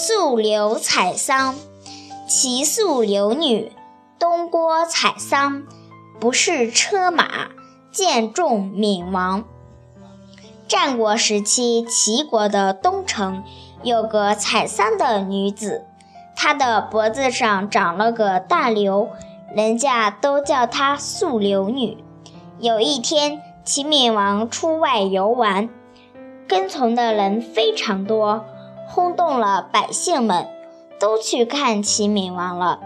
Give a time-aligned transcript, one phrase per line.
[0.00, 1.56] 溯流采桑。
[2.28, 3.72] 齐溯流女，
[4.16, 5.64] 东郭采桑，
[6.20, 7.48] 不是车马，
[7.90, 9.42] 见众闵王。
[10.68, 13.42] 战国时期，齐国的东城
[13.82, 15.84] 有个采桑的女子，
[16.36, 19.08] 她的脖子上长了个大瘤，
[19.52, 21.98] 人家都叫她溯流女。
[22.60, 25.68] 有一天，齐闵王出外游玩，
[26.46, 28.44] 跟从的人非常多，
[28.88, 30.48] 轰动了百姓们，
[30.98, 32.80] 都去看齐闵王了。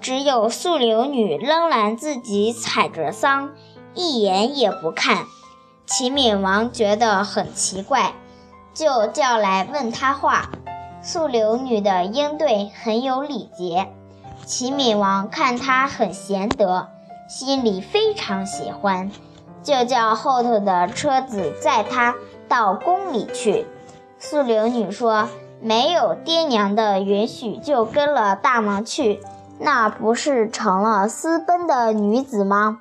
[0.00, 3.50] 只有素流女仍然自己采着桑，
[3.94, 5.24] 一眼也不看。
[5.86, 8.12] 齐闵王觉得很奇怪，
[8.74, 10.50] 就叫来问他话。
[11.00, 13.88] 素流女的应对很有礼节，
[14.44, 16.88] 齐闵王看她很贤德，
[17.28, 19.10] 心里非常喜欢，
[19.62, 22.14] 就叫后头的车子载她
[22.48, 23.66] 到宫里去。
[24.18, 25.28] 素流女说
[25.64, 29.20] ：“没有爹娘的允许就跟了大王去，
[29.58, 32.78] 那不是成了私奔的女子吗？”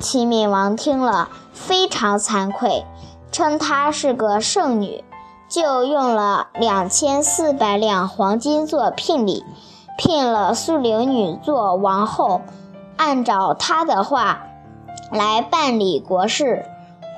[0.00, 1.28] 齐闵王听了。
[1.58, 2.84] 非常惭愧，
[3.32, 5.02] 称她是个圣女，
[5.48, 9.42] 就用了两千四百两黄金做聘礼，
[9.96, 12.42] 聘了素流女做王后，
[12.98, 14.42] 按照她的话
[15.10, 16.66] 来办理国事。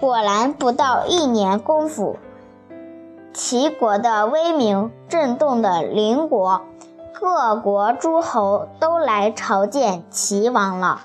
[0.00, 2.16] 果然不到一年功夫，
[3.32, 6.62] 齐国的威名震动的邻国，
[7.12, 11.02] 各国诸侯都来朝见齐王了。